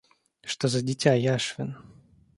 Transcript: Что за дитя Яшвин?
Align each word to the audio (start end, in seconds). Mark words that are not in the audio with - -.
Что 0.43 0.67
за 0.67 0.81
дитя 0.81 1.13
Яшвин? 1.13 1.75